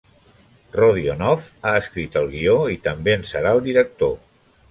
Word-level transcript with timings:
Rodionoff 0.77 1.49
ha 1.65 1.73
escrit 1.81 2.17
el 2.23 2.31
guió 2.33 2.57
i 2.77 2.79
també 2.87 3.15
en 3.17 3.29
serà 3.35 3.55
el 3.59 3.65
director. 3.71 4.19